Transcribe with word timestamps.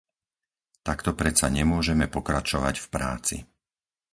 Takto 0.87 1.11
predsa 1.19 1.45
nemôžeme 1.57 2.05
pokračovať 2.15 2.75
v 2.81 2.87
práci. 2.95 3.35